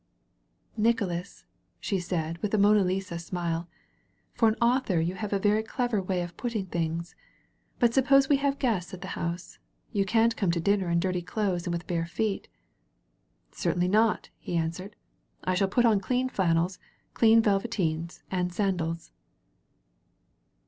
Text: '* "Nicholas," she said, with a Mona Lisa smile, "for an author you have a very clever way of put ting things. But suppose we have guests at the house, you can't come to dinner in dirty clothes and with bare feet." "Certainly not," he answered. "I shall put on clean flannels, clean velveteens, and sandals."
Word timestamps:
'* 0.43 0.77
"Nicholas," 0.89 1.45
she 1.79 1.99
said, 1.99 2.39
with 2.39 2.51
a 2.55 2.57
Mona 2.57 2.83
Lisa 2.83 3.19
smile, 3.19 3.69
"for 4.33 4.47
an 4.49 4.55
author 4.59 4.99
you 4.99 5.13
have 5.13 5.31
a 5.31 5.37
very 5.37 5.61
clever 5.61 6.01
way 6.01 6.23
of 6.23 6.35
put 6.37 6.53
ting 6.53 6.65
things. 6.65 7.13
But 7.77 7.93
suppose 7.93 8.27
we 8.27 8.37
have 8.37 8.57
guests 8.57 8.95
at 8.95 9.01
the 9.01 9.09
house, 9.13 9.59
you 9.91 10.03
can't 10.03 10.35
come 10.35 10.49
to 10.53 10.59
dinner 10.59 10.89
in 10.89 10.99
dirty 10.99 11.21
clothes 11.21 11.67
and 11.67 11.71
with 11.71 11.85
bare 11.85 12.07
feet." 12.07 12.47
"Certainly 13.51 13.89
not," 13.89 14.29
he 14.39 14.57
answered. 14.57 14.95
"I 15.43 15.53
shall 15.53 15.67
put 15.67 15.85
on 15.85 15.99
clean 15.99 16.29
flannels, 16.29 16.79
clean 17.13 17.39
velveteens, 17.39 18.23
and 18.31 18.51
sandals." 18.51 19.11